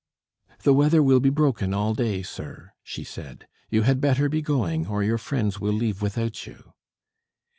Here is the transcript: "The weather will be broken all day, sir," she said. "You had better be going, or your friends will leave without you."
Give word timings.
"The 0.63 0.73
weather 0.73 1.03
will 1.03 1.19
be 1.19 1.29
broken 1.29 1.75
all 1.75 1.93
day, 1.93 2.23
sir," 2.23 2.71
she 2.81 3.03
said. 3.03 3.47
"You 3.69 3.83
had 3.83 4.01
better 4.01 4.29
be 4.29 4.41
going, 4.41 4.87
or 4.87 5.03
your 5.03 5.19
friends 5.19 5.59
will 5.59 5.73
leave 5.73 6.01
without 6.01 6.47
you." 6.47 6.73